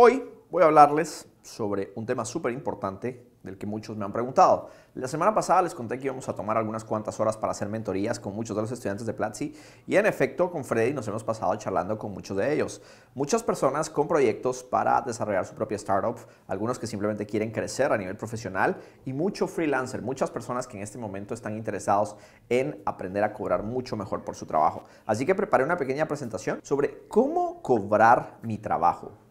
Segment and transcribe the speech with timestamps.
[0.00, 4.70] Hoy voy a hablarles sobre un tema súper importante del que muchos me han preguntado.
[4.94, 8.20] La semana pasada les conté que íbamos a tomar algunas cuantas horas para hacer mentorías
[8.20, 9.52] con muchos de los estudiantes de Platzi
[9.88, 12.80] y en efecto con Freddy nos hemos pasado charlando con muchos de ellos.
[13.16, 17.98] Muchas personas con proyectos para desarrollar su propia startup, algunos que simplemente quieren crecer a
[17.98, 22.14] nivel profesional y mucho freelancer, muchas personas que en este momento están interesados
[22.48, 24.84] en aprender a cobrar mucho mejor por su trabajo.
[25.06, 29.27] Así que preparé una pequeña presentación sobre cómo cobrar mi trabajo.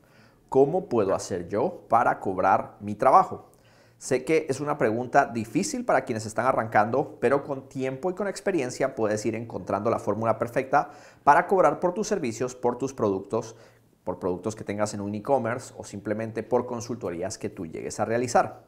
[0.49, 3.49] ¿Cómo puedo hacer yo para cobrar mi trabajo?
[3.97, 8.27] Sé que es una pregunta difícil para quienes están arrancando, pero con tiempo y con
[8.27, 10.91] experiencia puedes ir encontrando la fórmula perfecta
[11.23, 13.55] para cobrar por tus servicios, por tus productos,
[14.03, 18.05] por productos que tengas en un e-commerce o simplemente por consultorías que tú llegues a
[18.05, 18.63] realizar.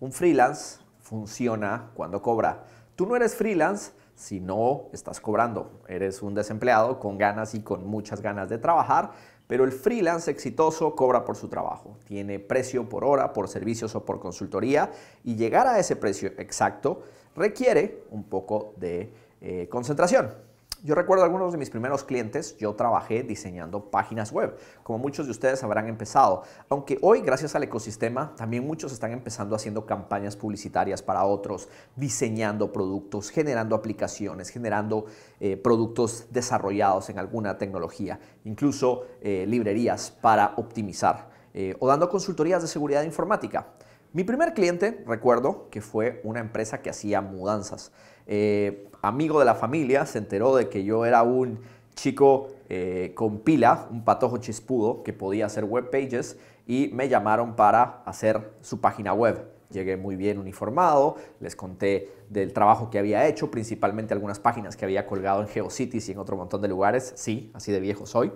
[0.00, 2.64] Un freelance funciona cuando cobra.
[2.96, 5.82] Tú no eres freelance si no estás cobrando.
[5.88, 9.12] Eres un desempleado con ganas y con muchas ganas de trabajar,
[9.46, 11.96] pero el freelance exitoso cobra por su trabajo.
[12.04, 14.90] Tiene precio por hora, por servicios o por consultoría
[15.24, 17.02] y llegar a ese precio exacto
[17.34, 20.51] requiere un poco de eh, concentración.
[20.84, 25.30] Yo recuerdo algunos de mis primeros clientes, yo trabajé diseñando páginas web, como muchos de
[25.30, 31.00] ustedes habrán empezado, aunque hoy gracias al ecosistema también muchos están empezando haciendo campañas publicitarias
[31.00, 35.04] para otros, diseñando productos, generando aplicaciones, generando
[35.38, 42.60] eh, productos desarrollados en alguna tecnología, incluso eh, librerías para optimizar eh, o dando consultorías
[42.60, 43.68] de seguridad informática.
[44.14, 47.92] Mi primer cliente, recuerdo que fue una empresa que hacía mudanzas.
[48.26, 51.60] Eh, amigo de la familia se enteró de que yo era un
[51.94, 57.56] chico eh, con pila, un patojo chispudo que podía hacer web pages y me llamaron
[57.56, 59.50] para hacer su página web.
[59.70, 64.84] Llegué muy bien uniformado, les conté del trabajo que había hecho, principalmente algunas páginas que
[64.84, 67.14] había colgado en GeoCities y en otro montón de lugares.
[67.16, 68.30] Sí, así de viejo soy.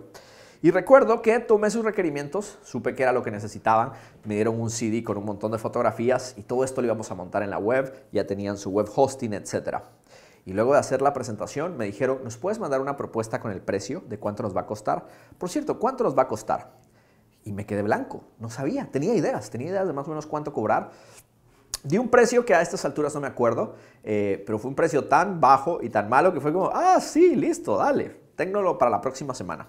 [0.62, 3.92] Y recuerdo que tomé sus requerimientos, supe que era lo que necesitaban,
[4.24, 7.14] me dieron un CD con un montón de fotografías y todo esto lo íbamos a
[7.14, 9.78] montar en la web, ya tenían su web hosting, etc.
[10.46, 13.60] Y luego de hacer la presentación me dijeron, ¿nos puedes mandar una propuesta con el
[13.60, 15.06] precio de cuánto nos va a costar?
[15.36, 16.72] Por cierto, ¿cuánto nos va a costar?
[17.44, 20.52] Y me quedé blanco, no sabía, tenía ideas, tenía ideas de más o menos cuánto
[20.52, 20.90] cobrar.
[21.84, 25.04] Di un precio que a estas alturas no me acuerdo, eh, pero fue un precio
[25.04, 29.00] tan bajo y tan malo que fue como, ah, sí, listo, dale, téngalo para la
[29.00, 29.68] próxima semana.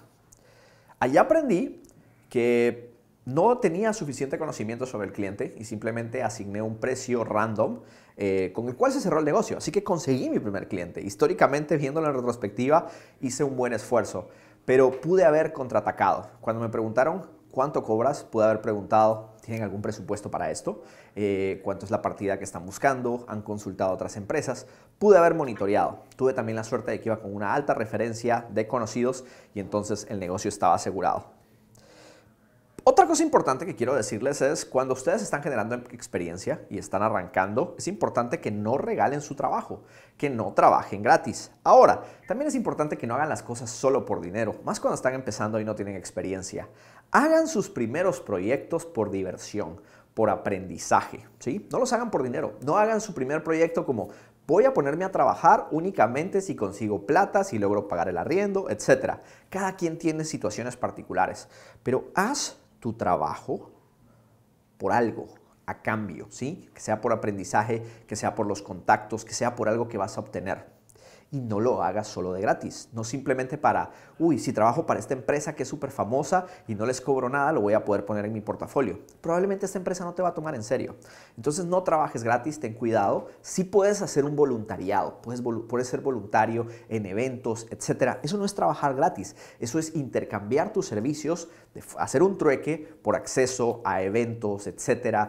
[1.00, 1.82] Allá aprendí
[2.28, 2.92] que
[3.24, 7.80] no tenía suficiente conocimiento sobre el cliente y simplemente asigné un precio random
[8.16, 9.58] eh, con el cual se cerró el negocio.
[9.58, 11.02] Así que conseguí mi primer cliente.
[11.02, 12.88] Históricamente, viéndolo en retrospectiva,
[13.20, 14.28] hice un buen esfuerzo,
[14.64, 16.30] pero pude haber contraatacado.
[16.40, 20.82] Cuando me preguntaron cuánto cobras, pude haber preguntado, ¿tienen algún presupuesto para esto?
[21.16, 23.24] Eh, ¿Cuánto es la partida que están buscando?
[23.28, 24.66] ¿Han consultado otras empresas?
[24.98, 26.00] Pude haber monitoreado.
[26.16, 30.06] Tuve también la suerte de que iba con una alta referencia de conocidos y entonces
[30.10, 31.37] el negocio estaba asegurado.
[32.90, 37.74] Otra cosa importante que quiero decirles es cuando ustedes están generando experiencia y están arrancando,
[37.76, 39.82] es importante que no regalen su trabajo,
[40.16, 41.52] que no trabajen gratis.
[41.64, 45.12] Ahora, también es importante que no hagan las cosas solo por dinero, más cuando están
[45.12, 46.66] empezando y no tienen experiencia.
[47.10, 49.82] Hagan sus primeros proyectos por diversión,
[50.14, 51.68] por aprendizaje, ¿sí?
[51.70, 52.54] No los hagan por dinero.
[52.64, 54.08] No hagan su primer proyecto como
[54.46, 59.16] voy a ponerme a trabajar únicamente si consigo plata, si logro pagar el arriendo, etc.
[59.50, 61.48] Cada quien tiene situaciones particulares,
[61.82, 63.72] pero haz tu trabajo
[64.78, 65.34] por algo,
[65.66, 66.70] a cambio, ¿sí?
[66.74, 70.16] Que sea por aprendizaje, que sea por los contactos, que sea por algo que vas
[70.16, 70.77] a obtener
[71.30, 72.88] y no lo hagas solo de gratis.
[72.92, 76.86] No simplemente para, uy, si trabajo para esta empresa que es súper famosa y no
[76.86, 79.00] les cobro nada, lo voy a poder poner en mi portafolio.
[79.20, 80.96] Probablemente esta empresa no te va a tomar en serio.
[81.36, 83.28] Entonces no trabajes gratis, ten cuidado.
[83.42, 88.18] Si puedes hacer un voluntariado, puedes, puedes ser voluntario en eventos, etc.
[88.22, 89.36] Eso no es trabajar gratis.
[89.60, 91.48] Eso es intercambiar tus servicios,
[91.98, 95.28] hacer un trueque por acceso a eventos, etc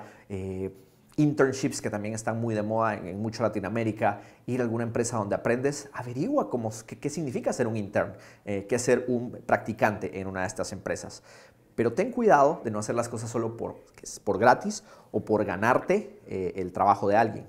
[1.19, 5.35] internships que también están muy de moda en, mucho Latinoamérica, ir a alguna empresa donde
[5.35, 8.13] aprendes, averigua cómo, qué, significa ser un intern,
[8.45, 11.21] eh, qué ser un practicante en una de estas empresas.
[11.75, 13.75] Pero ten cuidado de no hacer las cosas solo por,
[14.23, 17.45] por gratis o por ganarte eh, el trabajo de alguien.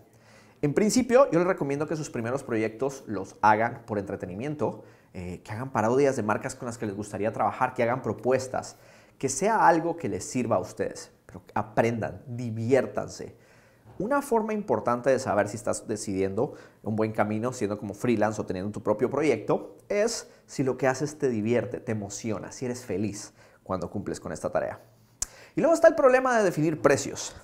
[0.63, 4.83] En principio, yo les recomiendo que sus primeros proyectos los hagan por entretenimiento,
[5.15, 8.77] eh, que hagan parodias de marcas con las que les gustaría trabajar, que hagan propuestas,
[9.17, 13.37] que sea algo que les sirva a ustedes, pero aprendan, diviértanse.
[14.01, 18.47] Una forma importante de saber si estás decidiendo un buen camino siendo como freelance o
[18.47, 22.83] teniendo tu propio proyecto es si lo que haces te divierte, te emociona, si eres
[22.83, 24.81] feliz cuando cumples con esta tarea.
[25.55, 27.37] Y luego está el problema de definir precios.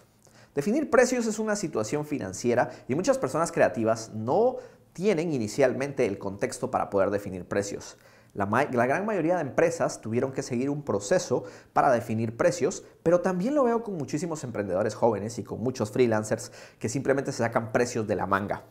[0.55, 4.57] Definir precios es una situación financiera y muchas personas creativas no
[4.95, 7.99] tienen inicialmente el contexto para poder definir precios.
[8.37, 13.55] La, gran mayoría de empresas tuvieron que seguir un proceso para definir precios, Pero también
[13.55, 18.07] lo veo con muchísimos emprendedores jóvenes y con muchos freelancers que simplemente se sacan precios
[18.07, 18.65] de la manga.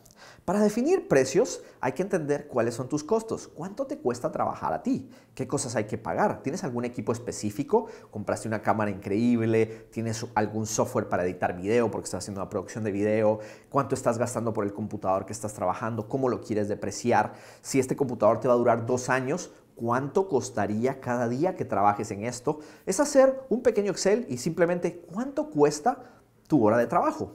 [0.46, 4.80] Para definir precios hay que entender cuáles son tus costos, cuánto te cuesta trabajar a
[4.80, 10.24] ti, qué cosas hay que pagar, tienes algún equipo específico, compraste una cámara increíble, tienes
[10.36, 13.40] algún software para editar video porque estás haciendo una producción de video,
[13.70, 17.96] cuánto estás gastando por el computador que estás trabajando, cómo lo quieres depreciar, si este
[17.96, 22.60] computador te va a durar dos años, cuánto costaría cada día que trabajes en esto,
[22.86, 26.04] es hacer un pequeño Excel y simplemente cuánto cuesta
[26.46, 27.34] tu hora de trabajo.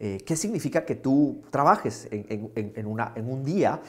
[0.00, 3.80] Eh, ¿Qué significa que tú trabajes en, un día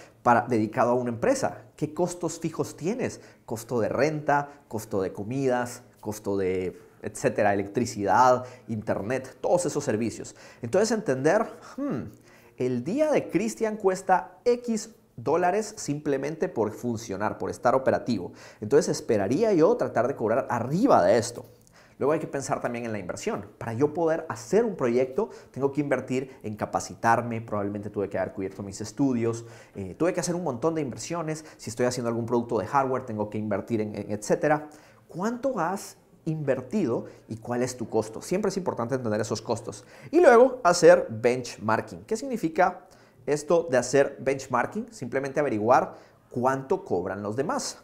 [0.47, 1.65] dedicado a una empresa?
[1.75, 3.21] ¿Qué costos fijos tienes?
[3.45, 10.35] Costo de renta, costo de comidas, costo de, etcétera, electricidad, internet, todos esos servicios.
[10.63, 11.45] Entonces entender,
[11.77, 12.01] hmm,
[12.57, 18.31] el día de Cristian cuesta X dólares simplemente por funcionar, por estar operativo.
[18.61, 21.45] Entonces esperaría yo tratar de cobrar arriba de esto.
[21.99, 23.45] Luego hay que pensar también en la inversión.
[23.57, 28.33] Para yo poder hacer un proyecto, tengo que invertir en capacitarme, probablemente tuve que haber
[28.33, 31.43] cubierto mis estudios, eh, tuve que hacer un montón de inversiones.
[31.57, 34.69] Si estoy haciendo algún producto de hardware, tengo que invertir en, en etcétera.
[35.09, 38.21] ¿Cuánto has invertido y cuál es tu costo?
[38.21, 39.85] Siempre es importante entender esos costos.
[40.09, 42.05] Y luego hacer benchmarking.
[42.05, 42.87] ¿Qué significa
[43.25, 44.93] esto de hacer benchmarking?
[44.93, 45.95] Simplemente averiguar
[46.29, 47.79] cuánto cobran los demás.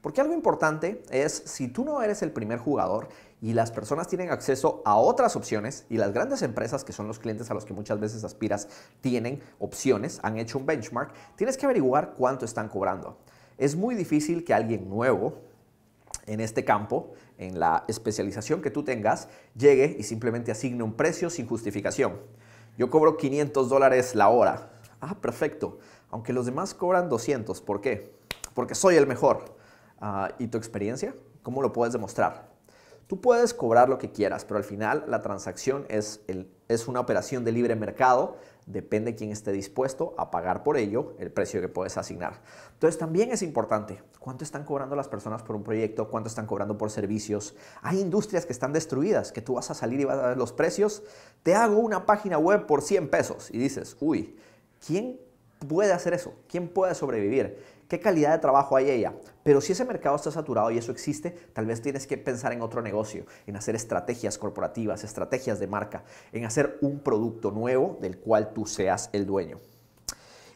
[0.00, 3.08] Porque algo importante es, si tú no eres el primer jugador
[3.40, 7.18] y las personas tienen acceso a otras opciones y las grandes empresas, que son los
[7.18, 8.68] clientes a los que muchas veces aspiras,
[9.00, 13.18] tienen opciones, han hecho un benchmark, tienes que averiguar cuánto están cobrando.
[13.56, 15.40] Es muy difícil que alguien nuevo
[16.26, 21.30] en este campo, en la especialización que tú tengas, llegue y simplemente asigne un precio
[21.30, 22.20] sin justificación.
[22.76, 24.70] Yo cobro 500 dólares la hora.
[25.00, 25.78] Ah, perfecto.
[26.10, 27.60] Aunque los demás cobran 200.
[27.62, 28.14] ¿Por qué?
[28.54, 29.56] Porque soy el mejor.
[30.00, 31.14] Ah, ¿Y tu experiencia?
[31.42, 32.47] ¿Cómo lo puedes demostrar?
[33.08, 36.20] Tú puedes cobrar lo que quieras, pero al final la transacción es,
[36.68, 38.36] es una operación de libre mercado.
[38.66, 42.42] Depende quién esté dispuesto a pagar por ello el precio que puedes asignar.
[42.74, 46.76] Entonces también es importante cuánto están cobrando las personas por un proyecto, cuánto están cobrando
[46.76, 47.54] por servicios.
[47.80, 50.52] Hay industrias que están destruidas, que tú vas a salir y vas a ver los
[50.52, 51.02] precios.
[51.42, 54.36] Te hago una página web por 100 pesos y dices, uy,
[54.86, 55.18] ¿quién
[55.66, 56.34] puede hacer eso?
[56.46, 57.77] ¿Quién puede sobrevivir?
[57.88, 59.14] Qué calidad de trabajo hay ella.
[59.42, 62.62] Pero si ese mercado está saturado y eso existe, tal vez tienes que pensar en
[62.62, 68.18] otro negocio, en hacer estrategias corporativas, estrategias de marca, en hacer un producto nuevo del
[68.18, 69.58] cual tú seas el dueño.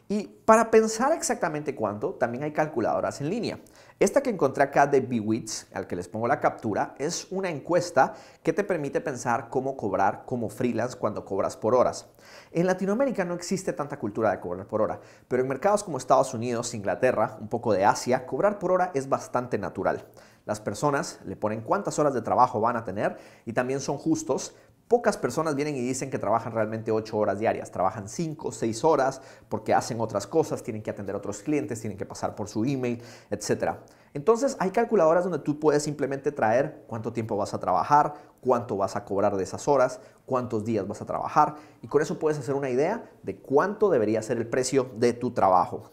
[0.09, 3.59] Y para pensar exactamente cuánto, también hay calculadoras en línea.
[4.03, 8.13] Esta que encontré acá de Bewits, al que les pongo la captura, es una encuesta
[8.43, 12.07] que te permite pensar cómo cobrar como freelance cuando cobras por horas.
[12.51, 16.33] En Latinoamérica no existe tanta cultura de cobrar por hora, pero en mercados como Estados
[16.33, 20.05] Unidos, Inglaterra, un poco de Asia, cobrar por hora es bastante natural.
[20.43, 23.15] Las personas le ponen cuántas horas de trabajo van a tener
[23.45, 24.53] y también son justos
[24.93, 29.23] Pocas personas vienen y dicen que trabajan realmente 8 horas diarias, trabajan 5, 6 horas
[29.49, 32.63] porque hacen otras cosas, tienen que atender a otros clientes, tienen que pasar por su
[32.63, 33.01] email,
[33.31, 33.77] etc.
[34.13, 38.95] Entonces hay calculadoras donde tú puedes simplemente traer cuánto tiempo vas a trabajar, cuánto vas
[38.95, 42.53] a cobrar de esas horas, cuántos días vas a trabajar y con eso puedes hacer
[42.53, 45.89] una idea de cuánto debería ser el precio de tu trabajo.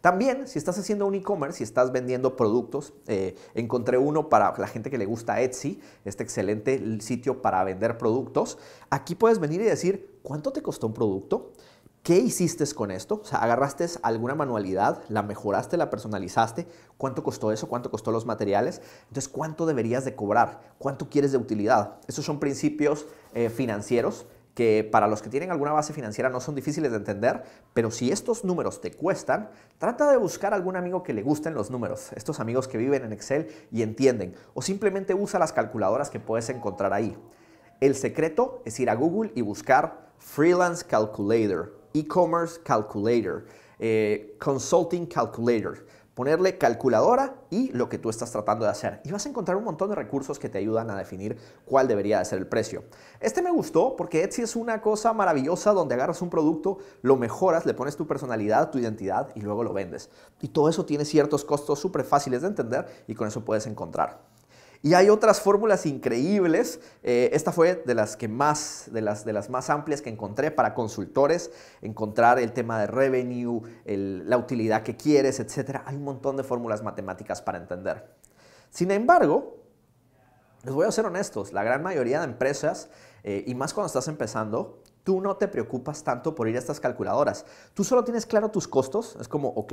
[0.00, 4.68] También, si estás haciendo un e-commerce, si estás vendiendo productos, eh, encontré uno para la
[4.68, 8.58] gente que le gusta Etsy, este excelente sitio para vender productos.
[8.90, 11.52] Aquí puedes venir y decir, ¿cuánto te costó un producto?
[12.04, 13.20] ¿Qué hiciste con esto?
[13.22, 16.66] O sea, agarraste alguna manualidad, la mejoraste, la personalizaste.
[16.96, 17.68] ¿Cuánto costó eso?
[17.68, 18.80] ¿Cuánto costó los materiales?
[19.08, 20.74] Entonces, ¿cuánto deberías de cobrar?
[20.78, 21.98] ¿Cuánto quieres de utilidad?
[22.06, 24.26] Esos son principios eh, financieros
[24.58, 28.10] que para los que tienen alguna base financiera no son difíciles de entender, pero si
[28.10, 32.40] estos números te cuestan, trata de buscar algún amigo que le gusten los números, estos
[32.40, 36.92] amigos que viven en Excel y entienden, o simplemente usa las calculadoras que puedes encontrar
[36.92, 37.16] ahí.
[37.80, 43.44] El secreto es ir a Google y buscar Freelance Calculator, E-Commerce Calculator,
[43.78, 45.86] eh, Consulting Calculator
[46.18, 49.00] ponerle calculadora y lo que tú estás tratando de hacer.
[49.04, 52.18] Y vas a encontrar un montón de recursos que te ayudan a definir cuál debería
[52.18, 52.82] de ser el precio.
[53.20, 57.66] Este me gustó porque Etsy es una cosa maravillosa donde agarras un producto, lo mejoras,
[57.66, 60.10] le pones tu personalidad, tu identidad y luego lo vendes.
[60.40, 64.18] Y todo eso tiene ciertos costos súper fáciles de entender y con eso puedes encontrar.
[64.82, 66.80] Y hay otras fórmulas increíbles.
[67.02, 70.50] Eh, esta fue de las, que más, de, las, de las más amplias que encontré
[70.50, 71.50] para consultores.
[71.82, 75.80] Encontrar el tema de revenue, la utilidad que quieres, etc.
[75.84, 78.06] Hay un montón de fórmulas matemáticas para entender.
[78.70, 79.58] Sin embargo,
[80.64, 82.90] les voy a ser honestos, la gran mayoría de empresas,
[83.22, 86.80] eh, y más cuando estás empezando, tú no te preocupas tanto por ir a estas
[86.80, 87.46] calculadoras.
[87.72, 89.16] Tú solo tienes claro tus costos.
[89.18, 89.72] Es como, ok,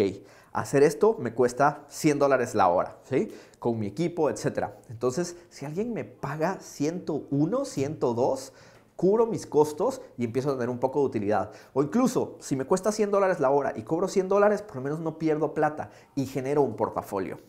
[0.53, 3.35] hacer esto me cuesta 100 dólares la hora, ¿sí?
[3.59, 4.67] Con mi equipo, etc.
[4.87, 8.53] Entonces, si alguien me paga 101, 102,
[8.95, 11.51] cubro mis costos y empiezo a tener un poco de utilidad.
[11.73, 14.83] O incluso, si me cuesta 100 dólares la hora y cobro 100 dólares, por lo
[14.83, 17.39] menos no pierdo plata y genero un portafolio.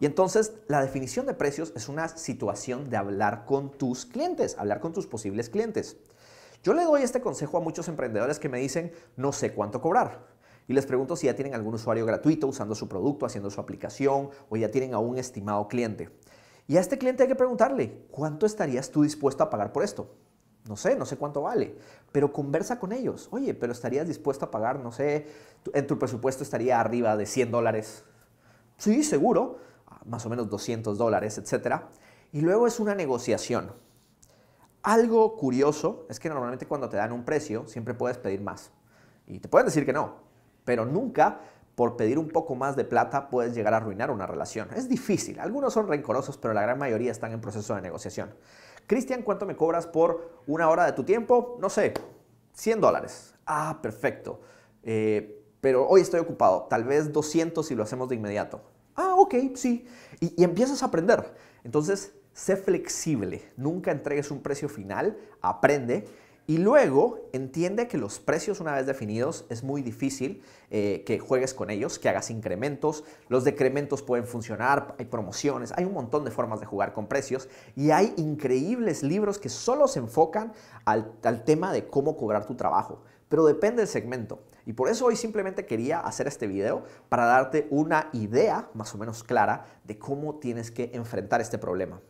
[0.00, 4.80] Y entonces la definición de precios es una situación de hablar con tus clientes, hablar
[4.80, 5.98] con tus posibles clientes.
[6.62, 10.26] Yo le doy este consejo a muchos emprendedores que me dicen, no sé cuánto cobrar.
[10.68, 14.30] Y les pregunto si ya tienen algún usuario gratuito usando su producto, haciendo su aplicación
[14.48, 16.10] o ya tienen a un estimado cliente.
[16.66, 20.16] Y a este cliente hay que preguntarle, ¿cuánto estarías tú dispuesto a pagar por esto?
[20.68, 21.76] No sé, no sé cuánto vale,
[22.10, 23.28] pero conversa con ellos.
[23.30, 25.28] Oye, pero estarías dispuesto a pagar, no sé,
[25.72, 28.02] en tu presupuesto estaría arriba de 100 dólares.
[28.76, 29.58] Sí, seguro,
[30.06, 31.82] más o menos 200 dólares, etc.
[32.32, 33.72] Y luego es una negociación.
[34.86, 38.70] Algo curioso es que normalmente cuando te dan un precio siempre puedes pedir más.
[39.26, 40.14] Y te pueden decir que no,
[40.64, 41.40] pero nunca
[41.74, 44.68] por pedir un poco más de plata puedes llegar a arruinar una relación.
[44.76, 48.32] Es difícil, algunos son rencorosos, pero la gran mayoría están en proceso de negociación.
[48.86, 51.58] Cristian, ¿cuánto me cobras por una hora de tu tiempo?
[51.60, 51.92] No sé,
[52.52, 53.34] 100 dólares.
[53.44, 54.40] Ah, perfecto.
[54.84, 58.60] Eh, pero hoy estoy ocupado, tal vez 200 si lo hacemos de inmediato.
[58.94, 59.84] Ah, ok, sí.
[60.20, 61.34] Y, y empiezas a aprender.
[61.64, 66.04] Entonces, sé flexible, nunca entregues un precio final, aprende
[66.46, 71.54] y luego entiende que los precios una vez definidos es muy difícil eh, que juegues
[71.54, 73.04] con ellos, que hagas incrementos.
[73.28, 77.48] Los decrementos pueden funcionar, hay promociones, hay un montón de formas de jugar con precios
[77.74, 80.52] y hay increíbles libros que solo se enfocan
[80.84, 83.02] al, al tema de cómo cobrar tu trabajo.
[83.30, 84.40] Pero depende del segmento.
[84.66, 88.98] Y por eso hoy simplemente quería hacer este video para darte una idea más o
[88.98, 92.00] menos clara de cómo tienes que enfrentar este problema.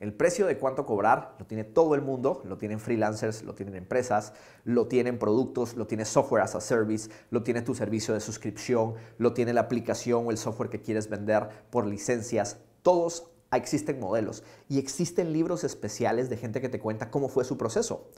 [0.00, 3.76] El precio de cuánto cobrar lo tiene todo el mundo, lo tienen freelancers, lo tienen
[3.76, 4.32] empresas,
[4.64, 8.94] lo tienen productos, lo tiene software as a service, lo tiene tu servicio de suscripción,
[9.18, 12.58] lo tiene la aplicación o el software que quieres vender por licencias.
[12.82, 17.56] Todos existen modelos y existen libros especiales de gente que te cuenta cómo fue su
[17.56, 18.10] proceso.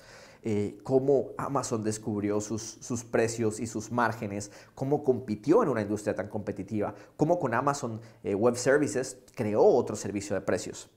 [0.43, 6.15] Eh, cómo Amazon descubrió sus, sus, precios y sus márgenes, cómo compitió en una industria
[6.15, 10.89] tan competitiva, cómo con Amazon eh, Web Services creó otro servicio de precios.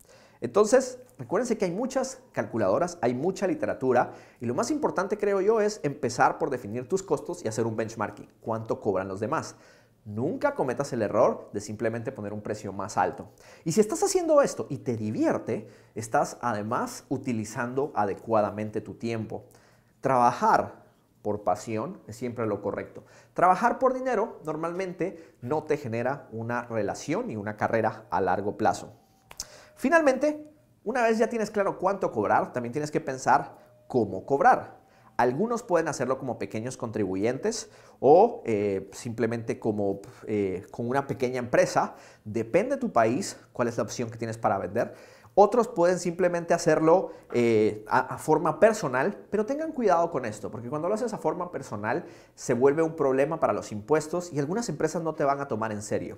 [0.42, 5.60] Entonces, recuérdense que hay muchas calculadoras, hay mucha literatura y lo más importante creo yo
[5.60, 8.30] es empezar por definir tus costos y hacer un benchmarking.
[8.40, 9.56] ¿Cuánto cobran los demás?
[10.06, 13.30] Nunca cometas el error de simplemente poner un precio más alto.
[13.66, 19.44] Y si estás haciendo esto y te divierte, estás además utilizando adecuadamente tu tiempo.
[20.00, 20.86] Trabajar
[21.22, 23.04] por pasión es siempre lo correcto.
[23.34, 28.94] Trabajar por dinero normalmente no te genera una relación ni una carrera a largo plazo.
[29.80, 30.46] Finalmente,
[30.84, 33.56] una vez ya tienes claro cuánto cobrar, también tienes que pensar
[33.88, 34.78] cómo cobrar.
[35.16, 37.70] Algunos pueden hacerlo como pequeños contribuyentes
[38.02, 41.96] o eh, simplemente como eh, con una pequeña empresa.
[42.26, 44.96] Depende de tu país cuál es la opción que tienes para vender.
[45.34, 50.90] Otros pueden simplemente hacerlo eh, a, forma personal, pero tengan cuidado con esto, porque cuando
[50.90, 52.04] lo haces a forma personal
[52.36, 55.72] se vuelve un problema para los impuestos y algunas empresas no te van a tomar
[55.72, 56.18] en serio.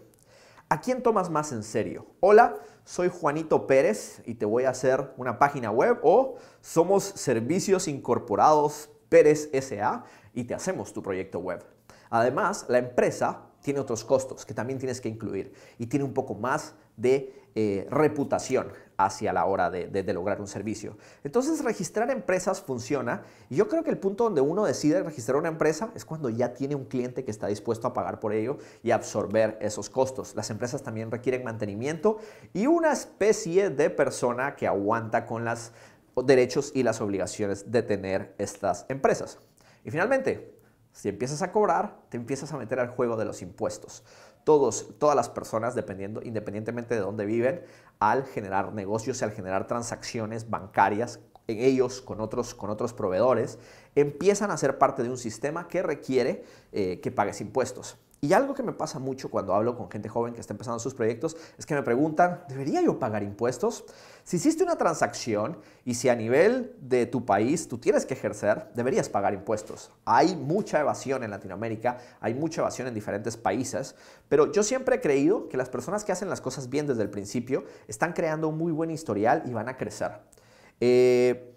[0.71, 2.05] ¿A quién tomas más en serio?
[2.21, 7.89] Hola, soy Juanito Pérez y te voy a hacer una página web o somos Servicios
[7.89, 11.61] Incorporados Pérez SA y te hacemos tu proyecto web.
[12.09, 16.35] Además, la empresa tiene otros costos que también tienes que incluir y tiene un poco
[16.35, 18.71] más de eh, reputación
[19.05, 20.97] hacia la hora de, lograr un servicio.
[21.23, 25.91] Entonces, registrar empresas funciona yo creo que el punto donde uno decide registrar una empresa
[25.95, 29.57] es cuando ya tiene un cliente que está dispuesto a pagar por ello y absorber
[29.61, 30.35] esos costos.
[30.35, 32.17] Las empresas también requieren mantenimiento
[32.53, 35.71] y una especie de persona que aguanta con los
[36.25, 39.39] derechos y las obligaciones de tener estas empresas.
[39.83, 40.57] Y finalmente,
[40.93, 44.03] si empiezas a cobrar, te empiezas a meter al juego de los impuestos
[44.43, 47.63] todos, todas las personas, dependiendo, independientemente de dónde viven,
[47.99, 53.59] al generar negocios y al generar transacciones bancarias en ellos con otros, con otros proveedores,
[53.95, 57.97] empiezan a ser parte de un sistema que requiere eh, que pagues impuestos.
[58.23, 60.93] Y algo que me pasa mucho cuando hablo con gente joven que está empezando sus
[60.93, 63.83] proyectos es que me preguntan, ¿debería yo pagar impuestos?
[64.23, 68.69] Si hiciste una transacción y si a nivel de tu país tú tienes que ejercer,
[68.75, 69.89] deberías pagar impuestos.
[70.05, 73.95] Hay mucha evasión en Latinoamérica, hay mucha evasión en diferentes países,
[74.29, 77.09] pero yo siempre he creído que las personas que hacen las cosas bien desde el
[77.09, 80.11] principio están creando un muy buen historial y van a crecer.
[80.79, 81.55] Eh,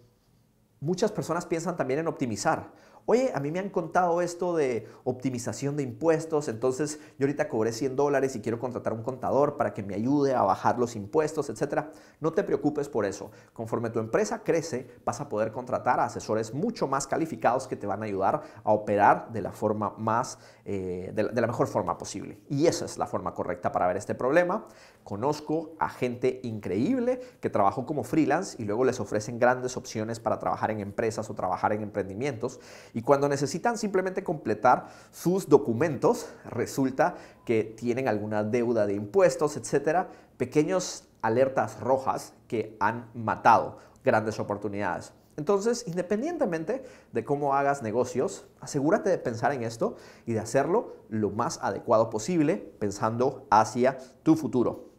[0.80, 2.72] muchas personas piensan también en optimizar
[3.06, 7.70] Oye, a mí me han contado esto de optimización de impuestos, entonces yo ahorita cobré
[7.70, 11.50] 100 dólares y quiero contratar un contador para que me ayude a bajar los impuestos,
[11.50, 11.84] etc.
[12.20, 13.30] No te preocupes por eso.
[13.52, 17.86] Conforme tu empresa crece, vas a poder contratar a asesores mucho más calificados que te
[17.86, 21.98] van a ayudar a operar de la forma más, eh, de, de la mejor forma
[21.98, 22.40] posible.
[22.48, 24.66] Y esa es la forma correcta para ver este problema.
[25.04, 30.38] Conozco a gente increíble que trabajó como freelance y luego les ofrecen grandes opciones para
[30.38, 32.58] trabajar en empresas o trabajar en emprendimientos.
[32.94, 40.08] Y cuando necesitan simplemente completar sus documentos, resulta que tienen alguna deuda de impuestos, etcétera,
[40.38, 45.12] pequeños alertas rojas que han matado grandes oportunidades.
[45.36, 46.82] Entonces, independientemente
[47.12, 52.08] de cómo hagas negocios, asegúrate de pensar en esto y de hacerlo lo más adecuado
[52.08, 54.93] posible, pensando hacia tu futuro.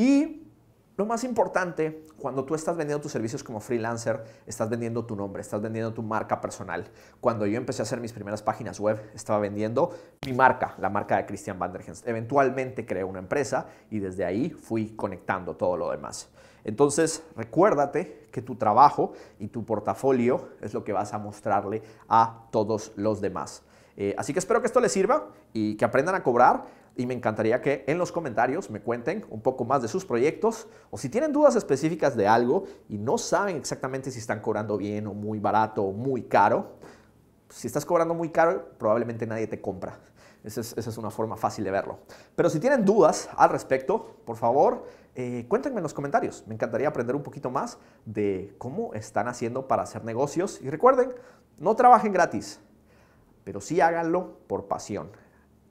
[0.00, 0.46] Y
[0.96, 5.42] lo más importante, cuando tú estás vendiendo tus servicios como freelancer, estás vendiendo tu nombre,
[5.42, 6.86] estás vendiendo tu marca personal.
[7.20, 11.18] Cuando yo empecé a hacer mis primeras páginas web, estaba vendiendo mi marca, la marca
[11.18, 12.02] de Christian Vandergens.
[12.06, 16.30] Eventualmente creé una empresa y desde ahí fui conectando todo lo demás.
[16.64, 22.46] Entonces, recuérdate que tu trabajo y tu portafolio es lo que vas a mostrarle a
[22.50, 23.64] todos los demás.
[23.98, 27.14] Eh, así que espero que esto les sirva y que aprendan a cobrar y me
[27.14, 31.08] encantaría que en los comentarios me cuenten un poco más de sus proyectos o si
[31.08, 35.38] tienen dudas específicas de algo y no saben exactamente si están cobrando bien o muy
[35.38, 36.72] barato o muy caro.
[37.48, 39.98] Si estás cobrando muy caro, probablemente nadie te compra.
[40.42, 41.98] Esa es, una forma fácil de verlo.
[42.34, 46.44] Pero si tienen dudas al respecto, por favor, eh, cuéntenme en los comentarios.
[46.46, 50.58] Me encantaría aprender un poquito más de cómo están haciendo para hacer negocios.
[50.62, 51.12] Y recuerden,
[51.58, 52.58] no trabajen gratis,
[53.44, 55.10] pero sí háganlo por pasión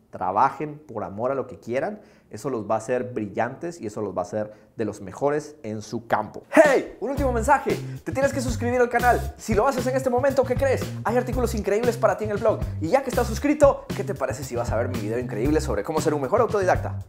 [0.09, 1.99] trabajen por amor a lo que quieran,
[2.29, 5.55] eso los va a hacer brillantes y eso los va a hacer de los mejores
[5.63, 6.43] en su campo.
[6.51, 6.97] ¡Hey!
[6.99, 7.77] Un último mensaje.
[8.03, 9.33] Te tienes que suscribir al canal.
[9.37, 10.81] Si lo haces en este momento, ¿qué crees?
[11.03, 12.59] Hay artículos increíbles para ti en el blog.
[12.81, 15.59] Y ya que estás suscrito, ¿qué te parece si vas a ver mi video increíble
[15.59, 16.99] sobre cómo ser un mejor autodidacta?